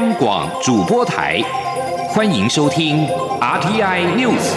[0.00, 1.42] 央广主播台，
[2.08, 3.06] 欢迎收听
[3.38, 4.54] RTI News。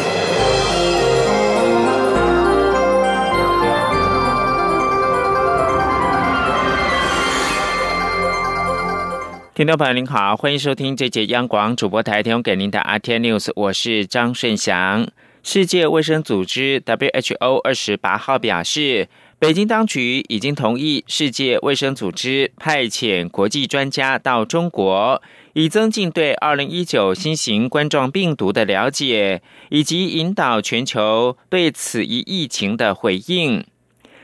[9.54, 15.06] 听众朋友您好，欢迎收听这节央广主播台提供给您的 RTI News，我是张顺祥。
[15.44, 19.10] 世界卫生组织 WHO 二十八号表示。
[19.44, 25.22] 北京当局已经同意世界卫生组织派遣国际专家到中国，
[25.52, 33.66] 以增进对二零一九新型冠状病毒的了解，以及引导全球对此一疫情的回应。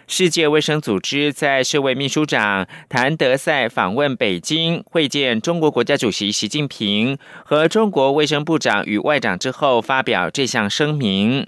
[0.08, 11.46] 世界卫生组织在世卫秘书长谭德赛访问北京会见中国国家主席习近平和中国卫生部长与外长之后，发表这项声明。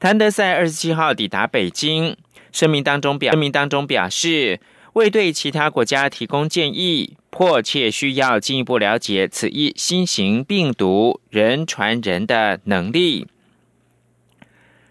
[0.00, 2.16] 谭德赛二十七号抵达北京。
[2.54, 4.60] 声明当中表声明当中表示，
[4.92, 13.26] 未对其他国家提供建议，迫切需要进一步了解此一新型病毒人传人的能力。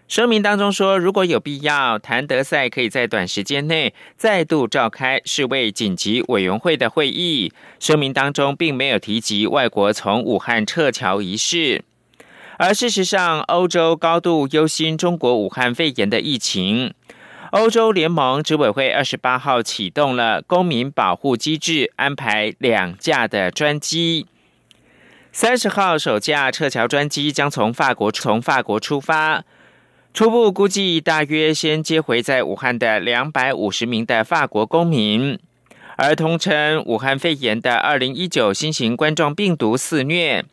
[0.06, 7.50] 声明当中说，如果有必要，谭德赛可以在短时间内再度召开世卫紧急委员会的会议。
[7.80, 11.82] 声明当中并没有提及外国从武汉撤侨一事，
[12.58, 16.92] 而事实上，欧洲高度忧心中国武汉肺炎的疫情。
[17.54, 24.26] 欧洲联盟执委会二十八号启动了公民保护机制，安排两架的专机。
[25.30, 29.44] 三十号首架撤侨专机将从法国从法国出发，
[30.12, 35.38] 初步估计大约先接回在武汉的两百五十名的法国公民。
[35.96, 40.44] 而同称武汉肺炎的二零一九新型冠状病毒肆虐，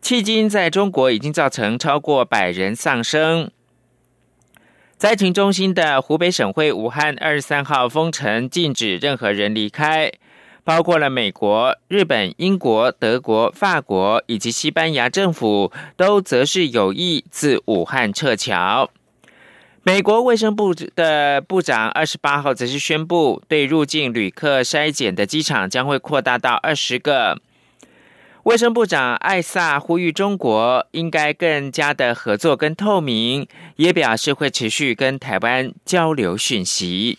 [0.00, 3.50] 迄今在中国已经造成超过百人丧生。
[4.98, 10.10] 灾情中心的湖北省会武汉二十三号封城，禁止任何人离开，
[10.64, 18.88] 包括了美国、日本、英国、德国、法国以及西班牙政府，都则是有意自武汉撤侨。
[19.82, 27.38] 美国卫生部的部长二十八号则是宣布，对入境旅客筛检的机场将会扩大到二十个。
[28.46, 37.18] 卫生部长艾萨呼吁中国应该更加的合作跟透明，也表示会持续跟台湾交流讯息。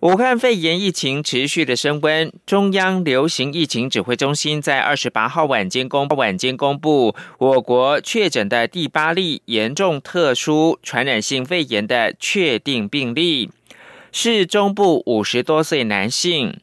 [0.00, 13.50] 武汉肺炎疫情持续的升温，中央流行疫情指挥中心在二十八号晚间公晚间公布，我国确诊的第八例严重特殊传染性肺炎的确定病例，
[14.12, 16.60] 是中部五十多岁男性。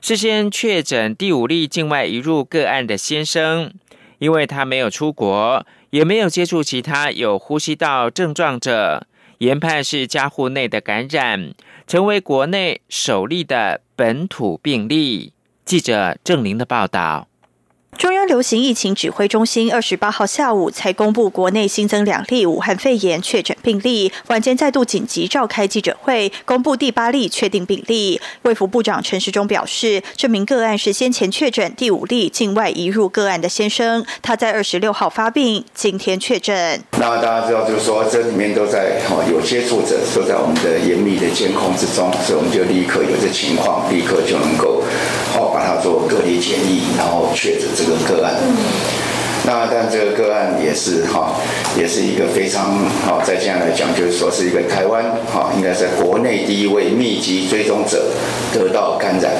[0.00, 3.72] 事先确诊第五例境外移入个案的先生，
[4.18, 9.06] 因为他没有出国，也没有接触其他有呼吸道症状者，
[9.38, 11.52] 研判是家户内的感染，
[11.86, 15.32] 成为国内首例的本土病例。
[15.64, 17.29] 记者郑玲的报道。
[18.00, 28.18] 中央流行疫情指挥中心二十八号下午才公布国内新增两例武汉肺炎确诊病例，晚间再度紧急召开记者会，公布第八例确定病例。
[28.40, 36.82] 卫福部长陈时中表示，这名个案是先前确诊第五例境外移入个案的先生，他在二十六号发病，今天确诊。
[36.92, 44.82] 那大家知道，就是说这里面都在哈有接触者都在我们的严密的监控之中，所以我们就立刻有这情况，立刻就能够
[45.70, 47.68] 好把它做隔离检疫，然后确诊。
[47.76, 48.34] 这个个案，
[49.46, 51.36] 那但这个个案也是哈，
[51.78, 52.76] 也是一个非常
[53.06, 58.10] 好，在这样来讲，就是说是一个台湾哈，应该在国内第一位密集追踪者
[58.52, 59.30] 得到感染，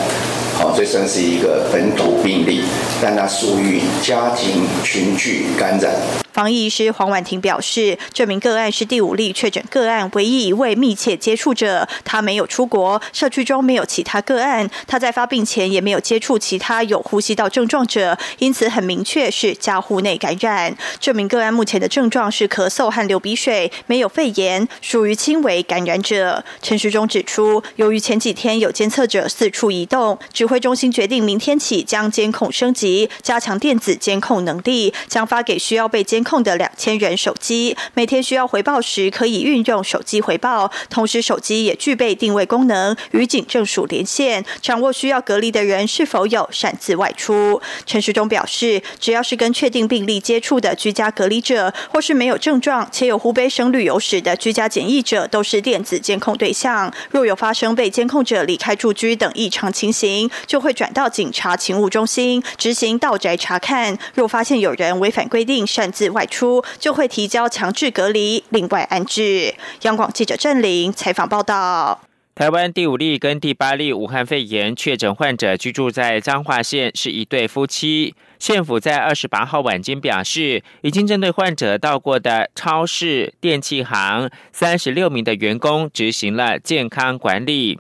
[0.55, 2.63] 好，这算是一个本土病例，
[3.03, 5.93] 但它属于家庭群聚感染。
[6.41, 11.87] 防疫医师黄婉婷表示，这名个案是第五例确诊个案，唯一一位密切接触者。
[12.03, 14.71] 他没有出国，社区中没有其他个案。
[14.87, 20.75] 他在发病前也没有接触其他有呼吸道症状者，因此很明确是家户内感染。
[20.99, 26.43] 这名个案目前的症状是咳嗽和流鼻水，没有肺炎，属于轻微感染者。
[26.63, 36.25] 陈时中指出，由于前几天有监测者四处移动，指挥中心决定明天起将监控升级，加强电子监控能力，将发给需要被监。
[36.30, 47.61] 控控的两千人手机，每天需要回报时可以运用手机回报，同时手机也具备定位功能，与警政署连线，掌握需要隔离的人是否有擅自外出。
[47.85, 56.95] 陈时中表示，只要是跟确定病例接触的居家隔离者，或是没有症状且有湖北省旅游史的居家检疫者，都是电子监控对象。
[57.11, 63.99] 若有发生被监控者离开住居等异常情形，就会转到警察勤务中心执行到宅查看。
[64.15, 69.55] 若发现有人违反规定擅自，外外出就会提交强制隔离，另外安置。
[69.83, 72.03] 央广记者郑玲采访报道。
[72.35, 78.15] 台湾第五例跟第八例武汉肺炎确诊患者居住在彰化县，是一对夫妻。
[78.39, 87.79] 县府在二十八号晚间表示，已经针对患者到过的超市、电器行三十六名的员工执行了健康管理。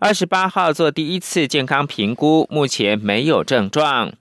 [0.00, 4.12] 二十八号做第一次健康评估，目前没有症状。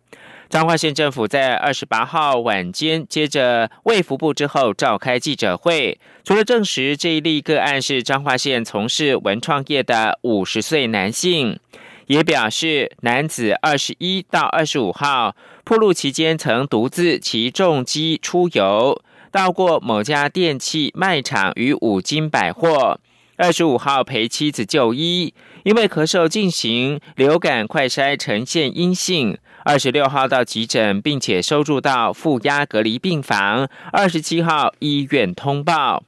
[0.50, 11.60] 彰化县政府在二十八号晚间接着卫福部之后召开记者会，除了证实这一例个案是彰化县从事文创业的五十岁男性，
[12.08, 19.00] 也表示男子二十一到二十五号铺路期间曾独自骑重机出游，
[19.32, 23.00] 到过某家电器卖场与五金百货。
[23.38, 29.38] 二十五号陪妻子就医，因为咳嗽进行流感快筛呈现阴性。
[29.64, 33.68] 二十六号到急诊，并且收入到负压隔离病房。
[33.92, 36.04] 二十七号医院通报，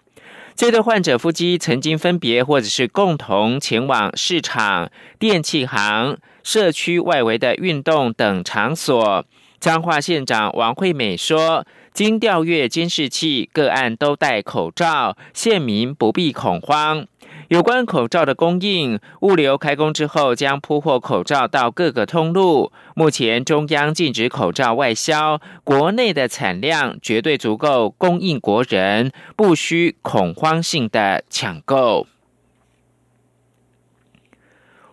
[0.55, 4.89] 这对患者夫妻曾经分别或者是共同前往市场、
[5.19, 9.25] 电器行、社区外围的运动等场所。
[9.59, 17.05] 彰化县长王惠美说：“经调阅监视器，个案都戴口罩，县民不必恐慌。”
[17.51, 22.71] 有关口罩的供应、物流开工之后，将铺货口罩到各个通路。
[22.95, 32.07] 目前中央禁止口罩外销，国内的产量绝对足够供应国人，不需恐慌性的抢购。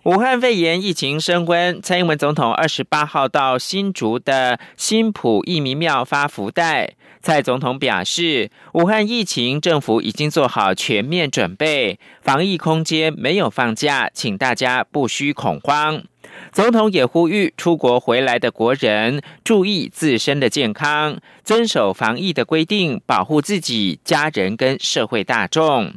[0.04, 6.94] 武汉肺炎疫情升温，蔡英文总统二十八号到新竹的新浦义民庙发福袋。
[7.20, 16.04] 蔡总统表示，武汉疫情政府已经做好全面准备，防疫空间没有放假，请大家不需恐慌。
[16.52, 25.94] 总统也呼吁出国回来的国人注意自身的健康，遵守防疫的规定，保护自己、家人跟社会大众。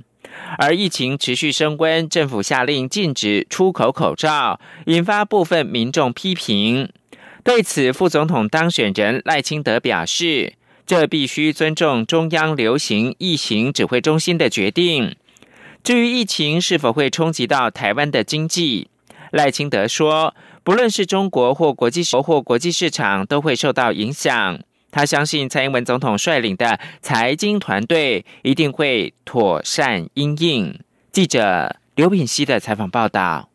[0.58, 6.92] 而疫情持续升温，政府下令禁止出口口罩，引发部分民众批评。
[7.44, 10.54] 对此，副总统当选人赖清德表示，
[10.86, 15.16] 这必须尊重中央流行疫情指挥中心的决定。
[15.84, 18.90] 至于疫情是否会冲击到台湾的经济，
[19.32, 24.60] 赖清德说，不论是中国或国际或国际市场，都会受到影响。
[24.92, 30.80] 他相信蔡英文总统率领的财经团队一定会妥善应应。
[31.12, 33.50] 记者刘品熙的采访报道：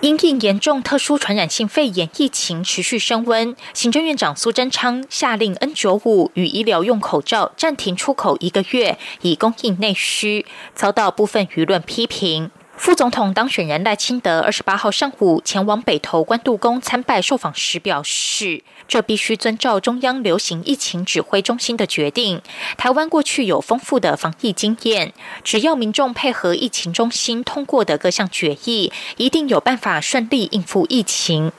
[0.00, 12.50] 因应严重特殊传染性肺炎疫情持续升温，行政院长苏贞昌下令 N 九五与医疗用口罩暂停出口一个月，以供应内需，遭到部分舆论批评。
[12.76, 22.42] 副总统当选人赖清德二十八号上午前往北投关渡宫参拜受访时表示，这必须遵照中央流行疫情指挥中心的决定。
[22.76, 25.14] 台湾过去有丰富的防疫经验，
[25.44, 31.52] 只要民众配合疫情中心通过的各项决议，一定有办法顺利应付疫情。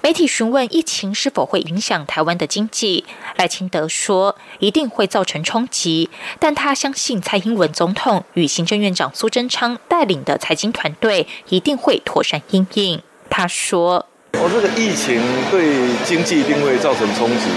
[0.00, 3.04] 媒体询问疫情是否会影响台湾的经济，
[3.34, 6.08] 赖清德说一定会造成冲击，
[6.38, 13.02] 但他相信蔡英文总统与行政院长苏贞昌带领的财经团队一定会妥善应应。
[13.28, 14.06] 他说
[14.40, 15.20] ：“我这个疫情
[15.50, 15.74] 对
[16.04, 17.50] 经济一定会造成冲击，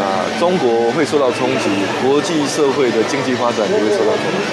[0.00, 1.68] 啊，中国会受到冲击，
[2.02, 4.50] 国际社会的经济发展也会受到冲击。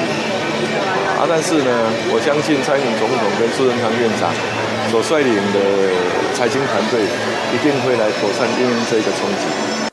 [1.15, 1.71] 啊，但是呢，
[2.11, 4.31] 我相信蔡英文总统跟苏贞昌院长。”
[4.91, 5.59] 所率领的
[6.35, 9.84] 财经团队一定会来妥善应对这个冲击。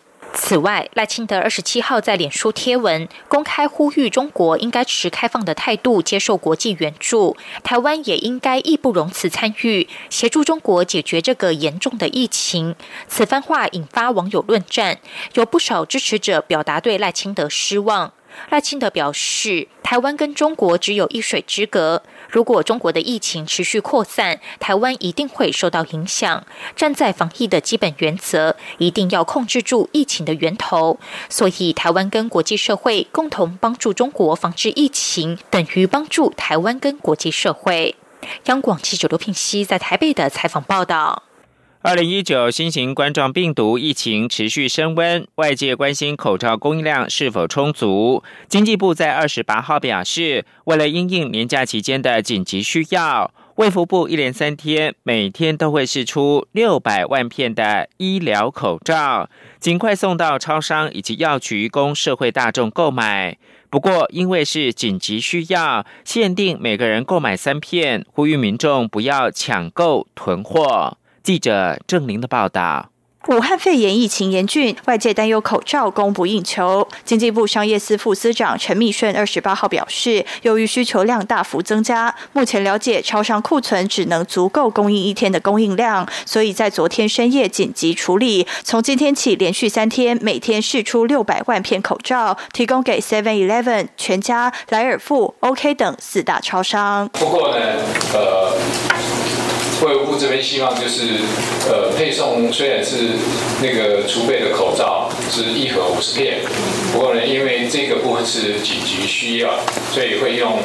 [0.52, 12.76] 此外，赖清德二十七号在脸书贴文公开呼吁，中国应该持开放的态度接受国际援助，台湾也应该义不容辞参与，协助中国解决这个严重的疫情。
[13.08, 14.98] 此番话引发网友论战，
[15.32, 18.12] 有不少支持者表达对赖清德失望。
[18.50, 22.02] 赖清德表示，台湾跟中国只有一水之隔。
[22.32, 26.44] 如果中国的疫情持续扩散，台湾一定会受到影响。
[26.74, 30.98] 站在防疫的基本原则，一定要控制住疫情的源头。
[31.28, 37.94] 所以，台湾跟国际社会共同帮助中国防治疫情，等于帮助台湾跟国际社会。
[38.46, 41.24] 央广记者刘品熙在台北的采访报道。
[41.84, 48.22] 二零一九新型冠状病毒疫情持续升温，外界关心口罩供应量是否充足。
[48.46, 63.36] 经济部在二十八号表示，为了因应年假期间的紧急需要，卫福部一连三天每天都会试出六百万片的医疗口罩，尽快送到超商以及药局供社会大众购买。
[63.68, 70.98] 不过，因为是紧急需要，限定每个人购买三片，呼吁民众不要抢购囤货。
[71.22, 72.88] 记者郑玲的报道。
[73.28, 76.88] 武汉肺炎疫情严峻，外界担忧口罩供不应求。
[77.04, 97.08] 经济部商业司副司长陈密顺二十八号表示，由于需求量大幅增加，目前了解超商库存只能足够供应一天的供应量，所以在昨天深夜紧急处理，从今天起连续三天每天试出六百万片口罩，提供给 Seven Eleven、全家、莱尔富、OK 等四大超商。
[97.10, 97.64] 不过呢，
[98.14, 99.01] 呃。
[99.82, 101.18] 卫生部这边希望就是，
[101.68, 102.98] 呃，配送虽然是
[103.60, 106.38] 那个储备的口罩是一盒五十片，
[106.92, 109.50] 不过呢，因为这个部分是紧急需要，
[109.90, 110.58] 所以会用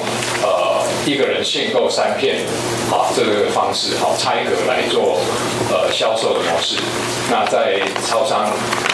[0.44, 2.46] 呃一个人限购三片，
[2.92, 5.20] 好这个方式好拆盒来做
[5.72, 6.78] 呃销售的模式。
[7.32, 8.52] 那在超商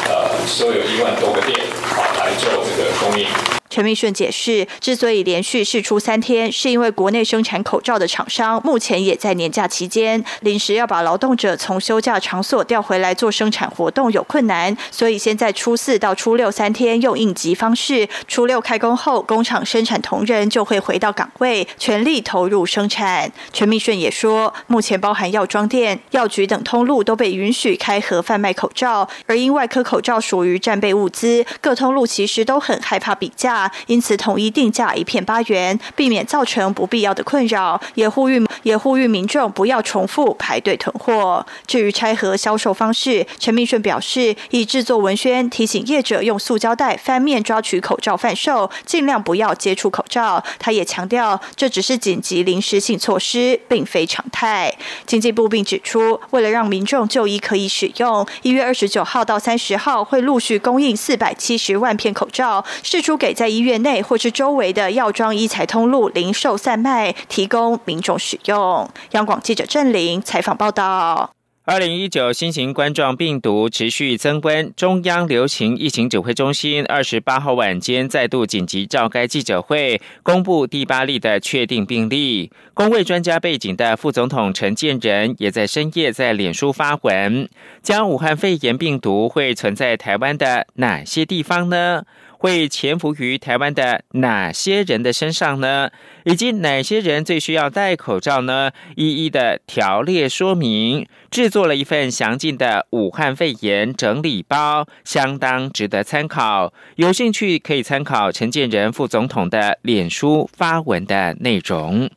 [0.07, 3.27] 呃所有一万多个店好来做这个供应。
[3.73, 23.31] 陈明顺解释，之所以连续试出三天，是因为国内生产口罩的厂商目前也在年假期间，临时要把劳动者从休假场所调回来做生产活动有困难，所以先在初四到初六三天用应急方式，初六开工后，工厂生产同仁就会回到岗位，全力投入生产。
[23.51, 33.62] 陈明顺也说，目前包含药妆店、药局等通路都被允许开盒贩卖口罩，而因外科口罩属于战备物资，各通路其实都很害怕比价。
[33.88, 37.79] 因此，统一定价一片八元，避免造成不必要的困扰。
[37.96, 41.46] 也呼吁也呼吁民众不要重复排队囤货。
[41.67, 50.43] 至于拆盒销售方式，陈明顺表示，已制作文宣提醒业者用塑胶袋翻面抓取口罩贩售，尽量不要接触口罩。
[50.60, 54.74] 他也强调，这只是紧急临时性措施，并非常态。
[55.05, 68.89] 经济部并指出，为了让民众就医可以使用，一月二十九号到三十号会陆续供应四百七十万片口罩，释出给在医院内或是周围的药妆医材通路零售散卖，提供民众使用。
[69.12, 71.31] 央广记者郑玲采访报道。
[71.65, 82.51] 二零一九新型冠状病毒持续增温，中央流行疫情指挥中心二十八号晚间再度紧急召开记者会，公布第八例的确定病例。
[82.74, 87.48] 工位专家背景的副总统陈建仁也在深夜在脸书发文，
[87.81, 92.03] 将武汉肺炎病毒会存在台湾的哪些地方呢？
[92.43, 95.89] 会潜伏于台湾的哪些人的身上呢？
[96.25, 98.69] 以及哪些人最需要戴口罩呢？
[98.97, 106.73] 一一的条列说明，制作了一份详尽的武汉肺炎整理包，相当值得参考。
[106.97, 112.09] 有兴趣可以参考陈建仁副总统的脸书发文的内容。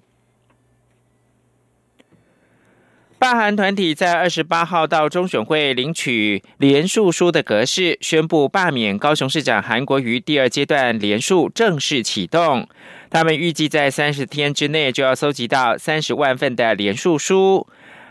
[3.19, 10.21] 罢韩团体在二十八号到中选会领取连署书的格式，宣布罢免高雄市长韩国瑜。
[10.21, 12.69] 第二阶段连署正式启动，
[13.09, 17.67] 他们预计在三十天之内就要搜集到三十万份的连署书。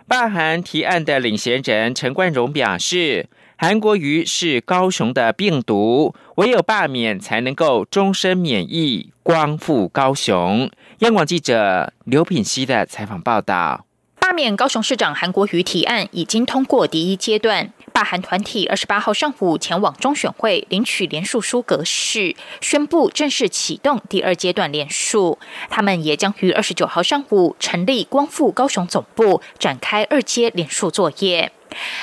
[0.08, 10.68] 罢韩提案的领衔人陈冠荣表示，韩国瑜是高雄的病毒，唯有罢免才能够终身免疫，光复高雄。
[11.00, 13.86] 央广记者刘品熙的采访报道。
[14.26, 25.38] 罢免高雄市长韩国瑜提案已经通过第一阶段，罢韩团体二十八号上午前往中选会领取连署书格式，宣布正式启动第二阶段连署。
[25.70, 31.52] 他们也将于二十九号上午成立光复高雄总部，展开二阶连署作业。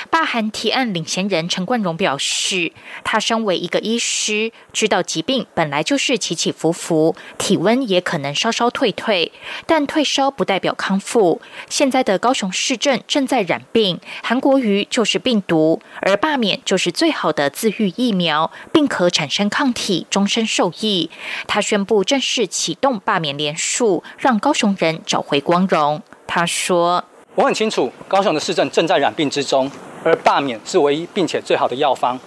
[0.09, 2.71] 罢韩提案领衔人陈冠荣表示，
[3.03, 9.31] 他身为一个医师，知道疾病本来就是起起伏伏，体温也可能稍稍退退，
[9.65, 11.41] 但退烧不代表康复。
[11.69, 21.09] 现在的高雄市政正在染病，韩国瑜就是病毒，而罢免就是最好的自愈疫苗，并可产生抗体，终身受益。
[21.47, 26.01] 他宣布正式启动罢免连署，让高雄人找回光荣。
[26.27, 27.05] 他说。
[27.35, 29.69] 我很清楚，高雄的市政正在染病之中，
[30.03, 32.19] 而罢免是唯一并且最好的药方。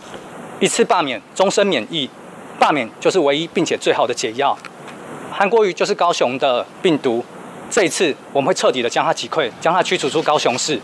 [0.58, 2.10] 一次罢免，终身免疫，
[2.58, 4.58] 罢免就是唯一并且最好的解药。
[5.30, 7.24] 韩国瑜就是高雄的病毒，
[7.70, 10.80] 这一次我们会彻底的将他击溃，将他驱逐出高雄市。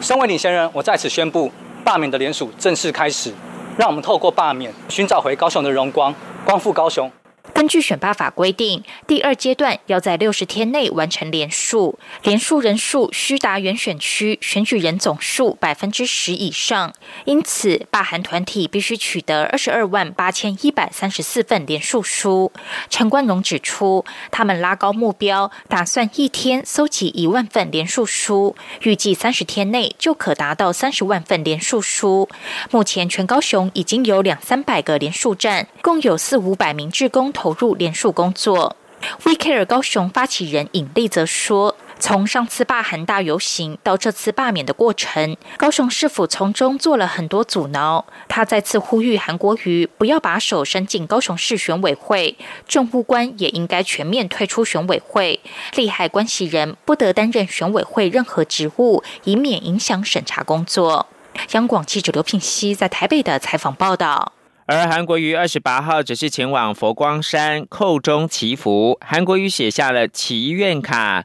[0.00, 1.50] 身为领先人，我在此宣布，
[1.82, 3.34] 罢免的联署正式开始，
[3.76, 7.10] 让我们透过罢免寻找回高雄的荣光，光复高雄。
[7.52, 16.94] 根据选拔法规定，第二阶段要在六十天内完成连署，连署人数需达原选区选举人总数百分之十以上。
[17.24, 22.52] 因此，罢韩团体必须取得二十二万八千一百三十四份连署书。
[22.88, 32.28] 陈冠荣指出，他们拉高目标，打算一天搜集一万份连署书，预计三十天内就可达到三十万份连署书。
[32.70, 37.54] 目前，全高雄已经有两三百个连署站，共有四五百名志工投。
[37.58, 38.76] 入联署工作
[39.24, 48.04] ，WeCare 高雄发起人尹丽则说：“从上次罢韩大游行到这次罢免的过程，高雄市府从中做了很多阻挠。
[48.28, 52.36] 他再次呼吁韩国瑜不要把手伸进高雄市选委会，
[52.68, 55.40] 政务官也应该全面退出选委会，
[55.74, 61.08] 利害关系人不得担任选委会任何职务，以免影响审查工作。
[61.52, 64.32] 央广记者刘聘熙在台北的采访报道。
[64.70, 71.24] 而韩国瑜二十八号只是前往佛光山叩钟祈福，韩国瑜写下了祈愿卡。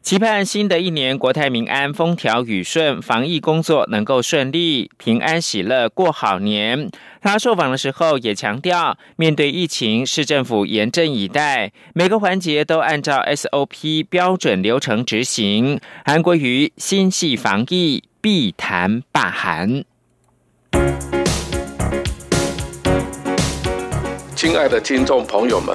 [0.00, 6.88] 期盼新的一年国泰民安、风调雨顺，防疫工作能够顺利、平安喜乐过好年。
[7.20, 15.80] 他受访的时候也强调，面对疫情，市政府严阵以待，每个环节都按照 SOP 标准流程执行。
[16.04, 19.82] 韩国瑜心系防疫，必谈罢韩。
[24.46, 25.74] 亲爱的听众朋友们，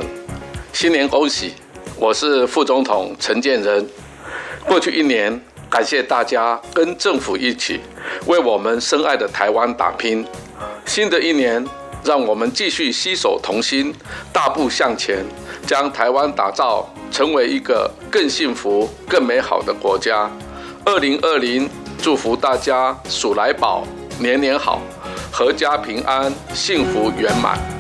[0.71, 1.55] 新年恭喜！
[1.97, 3.83] 我是副总统陈建仁。
[4.67, 7.79] 过去一年，感谢大家跟政府一起
[8.27, 10.23] 为我们深爱的台湾打拼。
[10.85, 11.65] 新的一年，
[12.03, 13.91] 让我们继续携手同心，
[14.31, 15.25] 大步向前，
[15.65, 20.29] 将台湾打造成为一个更幸福、更美好的国家。
[20.85, 21.67] 二零二零，
[21.99, 23.83] 祝福大家鼠来宝，
[24.19, 24.79] 年年好，
[25.33, 27.78] 阖家平安，幸福圆满。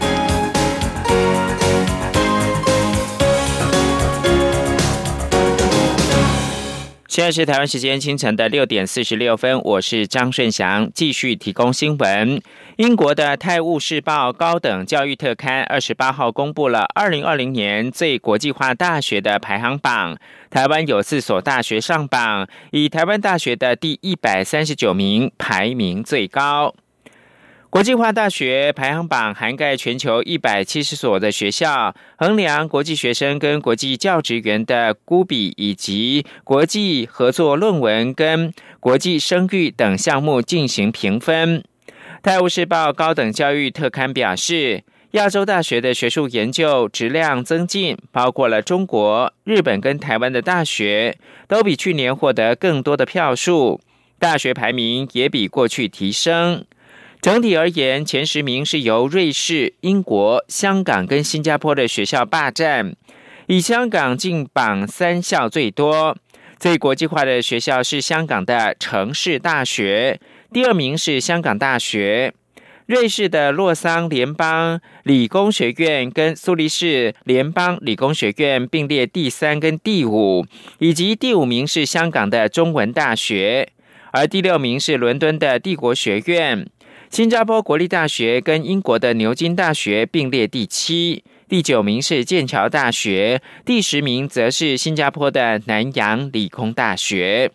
[7.19, 12.41] 现在是台湾时间清晨的六点四十六分，我是张顺祥，继续提供新闻。
[12.77, 20.17] 英国的《泰晤士报》高等教育特刊二十八号公布了二零二零年最国际化大学的排行榜，
[20.49, 26.73] 台湾有四所大学上榜，以台湾大学的第一百三十九名排名最高。
[27.71, 41.63] 国际化大学排行榜涵盖全球一百七十所的学校，衡量国际学生跟国际教职员的估比，以及国际合作论文跟国际声誉等项目进行评分。
[42.23, 51.15] 泰晤士报高等教育特刊表示，亚洲大学的学术研究质量增进，包括了中国、日本跟台湾的大学，
[51.47, 53.79] 都比去年获得更多的票数，
[54.17, 56.65] 大学排名也比过去提升。
[57.21, 62.95] 整体而言，前十名是由瑞士、英国、香港跟新加坡的学校霸占，
[63.47, 66.15] 以香港进榜三校最多。
[66.57, 70.21] 最国际化的学校是香港的城市大学，
[70.53, 72.33] 第二名是香港大学。
[72.85, 80.45] 瑞士的洛桑联邦理工学院跟苏黎世联邦理工学院并列第三跟第五，
[80.77, 83.69] 以及第五名是香港的中文大学，
[84.13, 86.65] 而第六名是伦敦的帝国学院。
[87.09, 97.51] 新加坡国立大学跟英国的牛津大学并列第七，第九名是剑桥大学，第十名则是新加坡的南洋理工大学。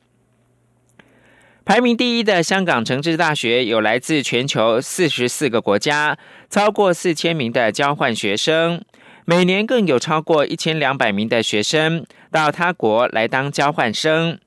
[1.64, 6.18] 排名第一的香港城市大学有来自全球四十四个国家，
[6.50, 8.82] 超过四千名的交换学生，
[9.24, 14.40] 每年更有超过一千两百名的学生到他国来当交换生。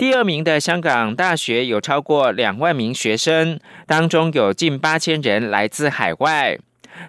[0.00, 6.58] 第二名的香港大学有超过两万名学生，当中有近八千人来自海外。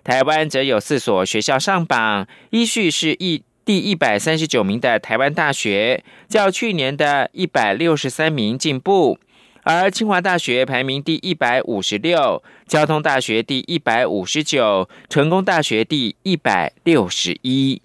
[0.04, 9.18] 台湾则有四所学校上榜，依序是一第一百三十九名的台湾大学，较去年的一百六十三名进步；
[9.64, 17.82] 而清华大学排名第一百五十六，交通大学第一百五十九，成功大学第一百六十一。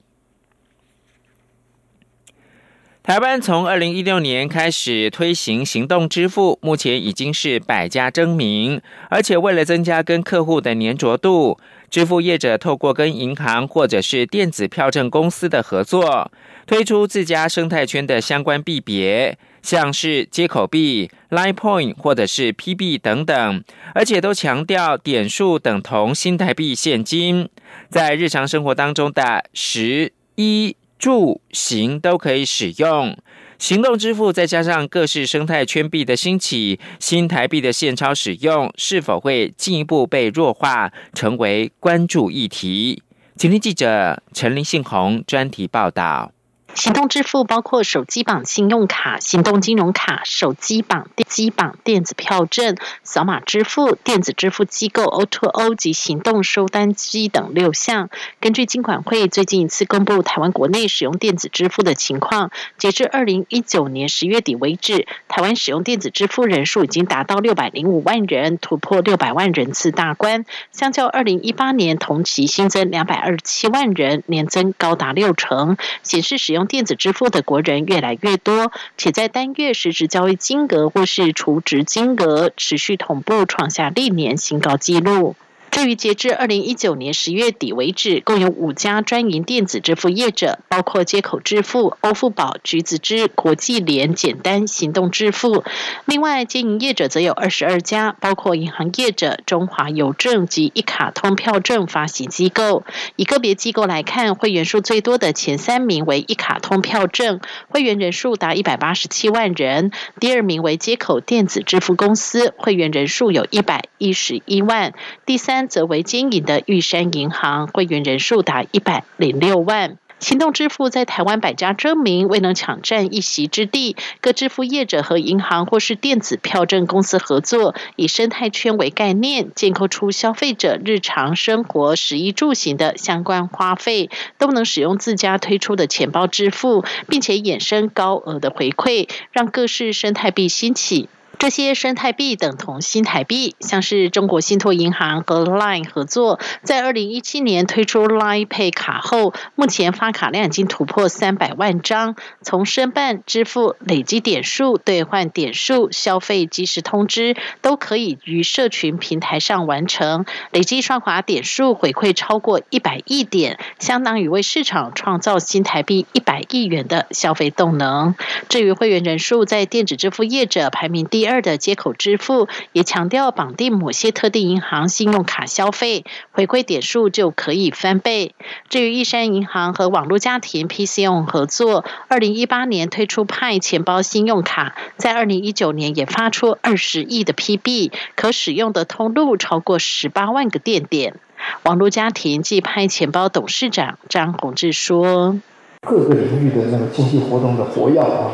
[3.06, 8.82] 台湾从二零一六年开始推行行动支付，目前已经是百家争鸣。
[9.08, 11.56] 而且为了增加跟客户的粘着度，
[11.88, 16.32] 支付业者透过跟银行或者是电子票证公司的合作，
[16.66, 23.62] 推出自家生态圈的相关币别，像是接口币、Line Point 或者是 PB 等等，
[23.94, 27.48] 而且都强调点数等同新台币现金，
[27.88, 30.74] 在日常生活当中的十一。
[30.98, 33.16] 住行都可以使用
[33.58, 43.02] 行动支付，再加上各式生态圈币的兴起，新台币的现钞使用是否会进一步被弱化，成为关注议题？
[43.34, 46.32] 请听记者陈林信宏专题报道。
[46.76, 58.10] 行动支付包括手机绑信用卡、行动金融卡、手机绑机绑电子票证、扫码支付、电子支付机构 O2O 及行动收单机等六项。
[58.40, 70.44] 根据金管会最近一次公布台湾国内使用电子支付的情况，截至二零一九年十月底为止，台湾使用电子支付人数已经达到六百零五万人，突破六百万人次大关。
[70.72, 76.65] 相较二零一八年同期新增两百二十七万人，年增高达六成，显示使用。
[76.66, 85.36] 电子支付的国人越来越多，且在单月实质交易金额或是储值金额持续同步创下历年新高纪录。
[85.76, 95.64] 至于截至二零一九年十月底为止，共有五家专营电子支付业者，包括接口支付、欧付宝、橘子支、国际联、简单行动支付。
[96.06, 102.82] 另外，经营业者则有二十二家，包括银行业者、中华邮政及一卡通票证发行机构。
[103.16, 114.92] 以个别机构来看，会员数最多的前三名为一卡通票证，会员人数达一百八十七万人；第二名为接口电子支付公司，会员人数有一百一十一万；
[115.26, 115.65] 第三。
[115.68, 119.98] 则为经营的玉山银行会员人数达一百零六万。
[120.18, 123.96] 行动支付在台湾百家争鸣，未能抢占一席之地。
[124.22, 141.10] 各支付业者和银行或是电子票证公司合作，以生态圈为概念，建构出消费者日常生活食衣住行的相关花费都能使用自家推出的钱包支付，并且衍生高额的回馈，让各式生态币兴起。
[141.38, 152.16] 这些生态币等同新台币，像是中国信托银行和 Line 合作，在二零一七年推出 Line Pay 卡后，目前发卡量已经突破三百万张。
[152.40, 160.24] 从申办、支付、累积点数、兑换点数、消费即时通知，都可以于社群平台上完成。
[160.52, 168.14] 累积刷卡点数回馈超过一百亿点，相当于为市场创造新台币一百亿元的消费动能。
[168.48, 171.25] 至于会员人数，在电子支付业者排名第。
[171.26, 178.34] 二的接口支付也强调绑定某些特定银行信用卡消费，回馈点数就可以翻倍。
[178.68, 191.14] 至于一山银行和网络家庭 PCO 合作，二零一八年推出派钱包信用卡，在二零一九年也发出二十亿的 PB，可使用的通路超过十八万个店点。
[191.62, 195.38] 网络家庭即派钱包董事长张宏志说
[195.86, 198.30] ：“各个领域的那个经济活动的活跃啊，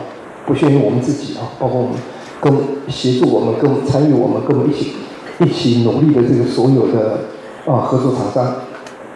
[0.46, 1.96] 不限于我们自己啊，包括我们。”
[2.42, 2.52] 跟
[2.88, 4.94] 协助我们、跟参与我们、跟我们一起
[5.38, 7.20] 一起努力的这个所有的
[7.64, 8.54] 啊合作厂商，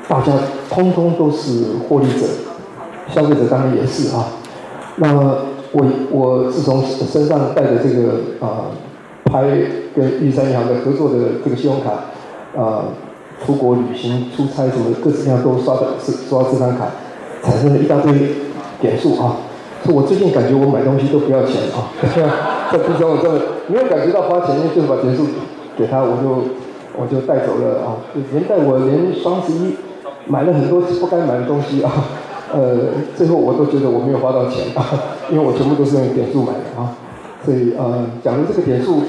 [0.08, 0.32] 大家
[0.70, 2.26] 通通都是获利者，
[3.12, 4.28] 消费者当然也是啊。
[4.98, 5.12] 那
[5.72, 8.70] 我我自从身上带着这个啊，
[9.24, 9.42] 拍
[9.96, 11.90] 跟玉山银行的合作的这个信用卡
[12.56, 12.84] 啊，
[13.44, 16.86] 出国旅行、出差什么各式各样都刷的是刷这张卡，
[17.42, 18.12] 产生了一大堆
[18.80, 19.38] 点数啊。
[19.88, 21.92] 我最近感觉我买东西都不要钱啊，
[22.72, 25.24] 在平常我真的没有感觉到花钱，因为就是把点数
[25.76, 26.42] 给他，我就
[26.98, 27.96] 我就带走了啊，
[28.33, 29.76] 连带我连双十一
[30.26, 31.92] 买了很多不该买的东西啊，
[32.52, 32.79] 呃，
[33.14, 34.85] 最后我都觉得我没有花到钱啊，
[35.31, 36.90] 因为我全部都是用点数买的啊，
[37.44, 39.02] 所以呃，假如这个点数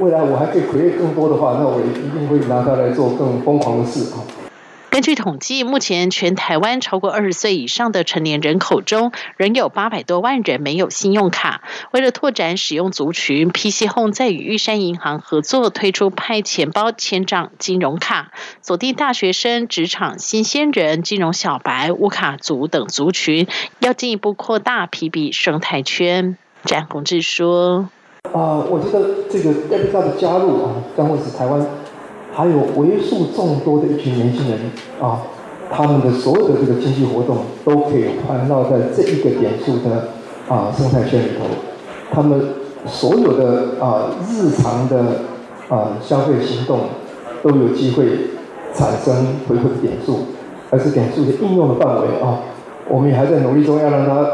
[0.00, 4.41] 未来我还可以回更多的话，那我一定会拿它来做更疯狂的事啊。
[4.92, 11.62] 根据统计，目前全台湾超过二十岁以上的成年人口中，仍有八百多万人没有信用卡。
[11.92, 26.36] 为了拓展使用族群，PC Home 在与玉山银行合作推出派钱包、千账金融卡，锁定大学生、职场新鲜人、金融小白、无卡族等族群，要进一步扩大 PB 生态圈。
[26.64, 27.88] 詹宏志说
[28.30, 31.66] ：“啊，我觉得这个 Debit Card 的加入啊，将会使台湾。”
[32.32, 34.58] 还有为数众多的一群年轻人
[35.00, 35.20] 啊，
[35.70, 40.08] 他们的所有的这个经济活动都可以环绕在这一个点数的
[40.48, 41.44] 啊生态圈里头，
[42.10, 42.40] 他们
[42.86, 44.96] 所有的啊日常的
[45.68, 46.80] 啊消费行动
[47.42, 48.06] 都有机会
[48.74, 49.14] 产生
[49.46, 50.20] 回馈点数，
[50.70, 52.40] 而是点数的应用的范围啊，
[52.88, 54.26] 我们也还在努力中要让它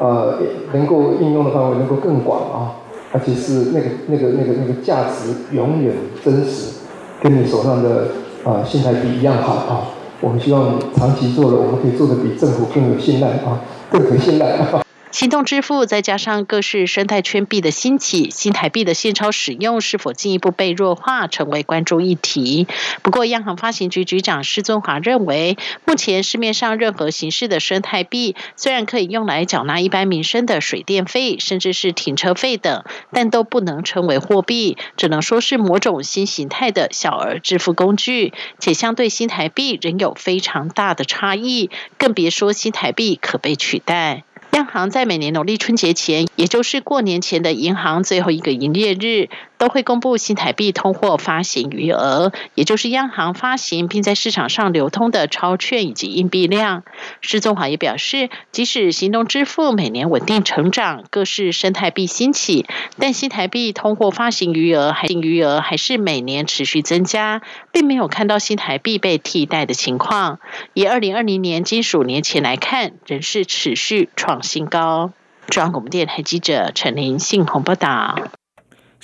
[0.00, 0.38] 呃
[0.72, 6.80] 能够应用的范围能够更广啊，而且是那个那个那个那个价值永远真实。
[7.24, 8.08] 跟你手上的
[8.44, 9.88] 啊信贷比一样好啊！
[10.20, 14.83] 我们希望长期做了，我们可以做的比政府更有信赖啊，更可信赖。
[15.14, 22.66] 行动支付再加上各式生态圈币的兴起，新台币的现钞使用是否进一步被弱化，成为关注议题。
[23.00, 44.24] 不过，央行发行局局长施尊华认为，目前市面上任何形式的生态币，虽然可以用来缴纳一般民生的水电费，甚至是停车费等，但都不能称为货币，只能说是某种新形态的小额支付工具，且相对新台币仍有非常大的差异，更别说新台币可被取代。
[44.54, 49.28] 央行在每年农历春节前，也就是过年前的银行最后一个营业日。
[49.64, 56.82] 都会公布新台币通货发行余额，也就是央行发行并在市场上流通的钞券以及硬币量。
[57.22, 62.66] 施宗华也表示，即使行动支付每年稳定成长，各式生态币兴起，
[62.98, 67.40] 但新台币通货发行余额还余额还是每年持续增加，
[67.72, 70.40] 并没有看到新台币被替代的情况。
[70.74, 75.12] 以二零二零年金属年前来看，仍是持续创新高。
[75.46, 78.43] 中央广播电台记者陈林信鸿报道。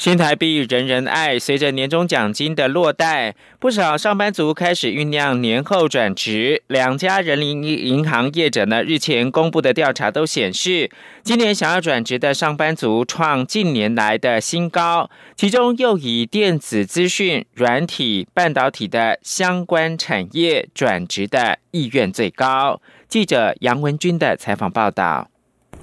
[0.01, 6.63] 新台币人人爱，随着年终奖金的落袋，不少上班族开始酝酿年后转职。
[6.69, 10.91] 两家人民银行业者呢日前公布的调查都显示，
[11.23, 22.81] 今年想要转职的上班族创近年来的新高，其中又以电子资讯、软体、半导体的相关产业转职的意愿最高。
[23.07, 25.30] 记者杨文军的采访报道。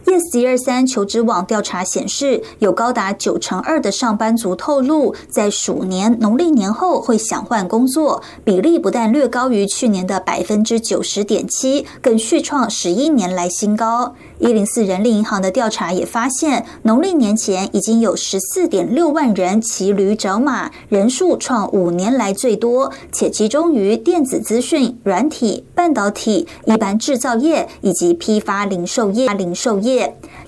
[0.07, 14.15] Yes 一二三求职网调查显示，有高达九成二的上班族透露，在鼠年农历年后会想换工作，比例不但略高于去年的百分之九十点七，更续创十一年来新高。
[14.39, 29.27] 一零四人力银行的调查也发现，农历年前已经有十四点六万人骑驴找马，人数创五年来最多，且集中于电子资讯、软体、半导体、一般制造业以及批发零售业。
[29.33, 29.96] 零售业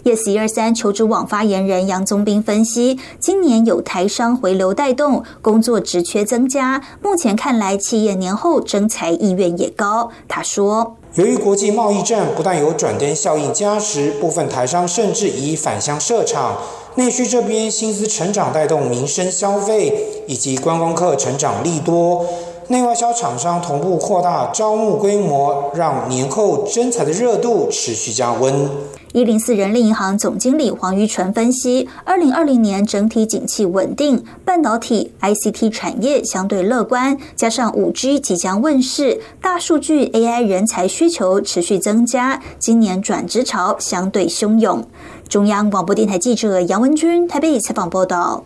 [0.04, 10.10] ，yes 一二三求职网发言人杨宗斌分析，今年有台商回流带动，工作职缺增加，目前看来企业年后征才意愿也高。
[10.28, 10.96] 他说。
[11.16, 16.56] 由于国际贸易战不但有转单效应加持，部分台商甚至已返乡设厂。
[16.96, 22.26] 内需这边薪资成长带动民生消费以及观光客成长利多，
[22.68, 28.70] 内外销厂商同步扩大招募规模，让年后征才的热度持续加温。
[29.12, 44.88] 一零四人力银行总经理黄于纯分析，二零二零年整体景气稳定，半导体、ICT 产业相对乐观，加上五 G 即将问世，大数据 AI 人才需求持续增加，今年转职潮相对汹涌。
[45.28, 48.44] 中央广播电台记者杨文君台北采访报道。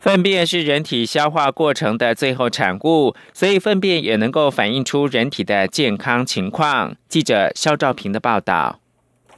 [0.00, 6.96] 粪便是人体消化过程的最后产物，所以粪便也能够反映出人体的健康情况。
[7.08, 8.80] 记者肖兆平的报道。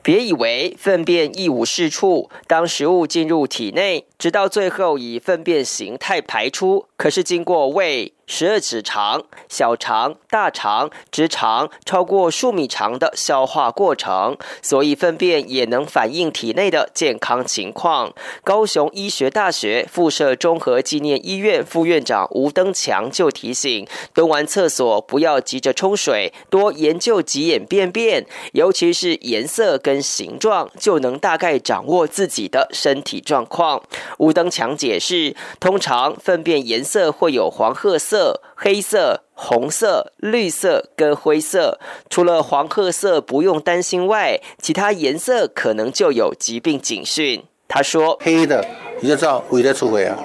[0.02, 8.12] 别以为粪便一无是处，当食物进入体内，直到最后以粪便形态排出，可是经过胃。
[8.30, 18.12] 十二指肠、小肠、大肠、直肠超过数米长的消化过程，所以粪便也能反映体内的健康情况。
[18.44, 33.82] 高雄医学大学附设综合纪念医院副院长吴登强就提醒：蹲完厕所不要急着冲水，多研究几眼便便，尤其是颜色跟形状，就能大概掌握自己的身体状况。
[34.18, 38.17] 吴登强解释：通常粪便颜色会有黄褐色。
[38.18, 41.78] 色、黑色、红色、绿色跟灰色，
[42.10, 47.44] 除了黄褐色不用担心外，其他颜色可能就有疾病警讯。
[47.68, 48.64] 他说：“黑的
[49.00, 50.18] 你就知道胃在出血啊，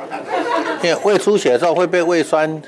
[0.81, 2.61] 因为胃出血的时候会被胃酸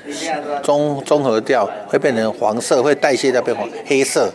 [0.62, 4.30] 中中和掉，会变成黄色，会代谢掉变黄黑色，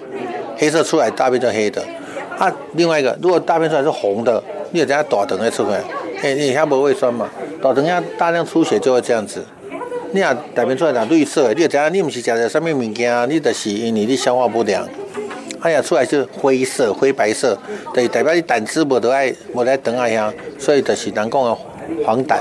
[0.58, 1.82] 黑色出来大便就黑的。
[2.38, 5.82] 啊，另外一个如果大便出来是红的，你有等下大肠会出来，
[6.22, 7.30] 哎，你下没胃酸嘛，
[7.62, 9.46] 大肠下大量出血就会这样子。”
[10.14, 14.86] 你也大便出来若绿色，你就知影你毋是食着什么物件，你就是因为你消化不良。
[15.62, 17.58] 哎呀，出来是灰色、灰白色，
[17.94, 21.58] 对，代表你胆汁无得爱，无得等啊遐，所以就是人讲的
[22.04, 22.40] 黄疸，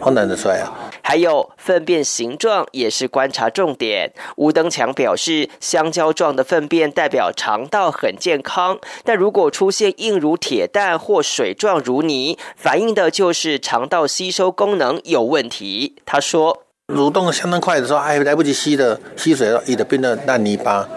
[0.00, 0.72] 黄疸就出来啊。
[1.02, 4.12] 还有粪便形状也是观察重点。
[4.36, 15.94] 吴登强表示，香蕉状的粪便代表肠道很健康，但如果出现硬如铁蛋或水状如泥，反映的就是肠道吸收功能有问题。
[16.04, 16.62] 他说。
[16.94, 20.88] 蠕动相当快的时候，还，来不及吸的吸水了，也就变得烂泥巴。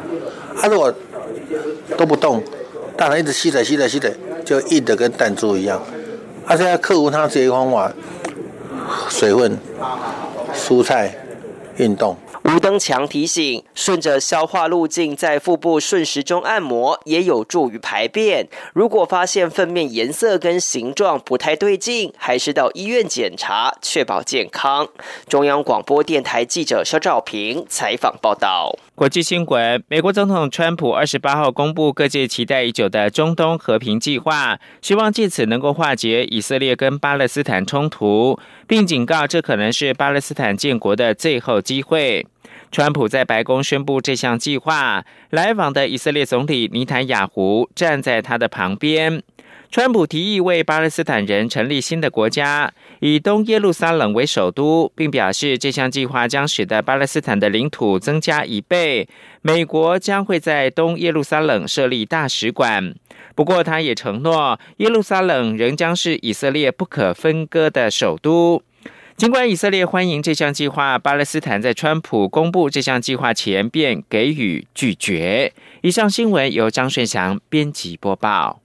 [0.61, 0.93] 啊，如果
[1.97, 2.43] 都不动，
[2.95, 5.81] 大人一直吸水、吸水、吸水，就硬的跟弹珠一样。
[6.45, 7.91] 啊，现在克服它这些方法，
[9.09, 9.57] 水分、
[10.53, 11.15] 蔬菜、
[11.77, 12.15] 运动。
[12.51, 18.47] 吴登强提醒：顺着消化路径在腹部顺时钟按摩，也有助于排便。
[18.73, 24.87] 如果发现粪便颜色跟形状不太对劲，还是到医院检查，确保健康。
[25.27, 28.75] 中央广播电台记者肖兆平采访报道。
[28.95, 42.25] 国际新闻：美国总统川普二十八号公布各界期待已久的中东和平计划，希望借此能够化解以色列跟巴勒斯坦冲突，并警告这可能是巴勒斯坦建国的最后机会。
[42.71, 49.23] 川普在白宫宣布这项计划，来访的以色列总理尼坦雅胡站在他的旁边。
[49.71, 59.07] 川普提议为巴勒斯坦人成立新的国家，以东耶路撒冷为首都，并表示这项计划将使得巴勒斯坦的领土增加一倍。
[59.41, 62.95] 美国将会在东耶路撒冷设立大使馆。
[63.35, 68.63] 不过，他也承诺，耶路撒冷仍将是以色列不可分割的首都。
[69.19, 75.51] 尽管以色列欢迎这项计划，巴勒斯坦在川普公布这项计划前便给予拒绝。
[75.81, 78.61] 以上新闻由张顺祥编辑播报。